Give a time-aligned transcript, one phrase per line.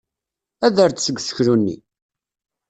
[0.65, 1.77] Ader-d seg useklu-nni!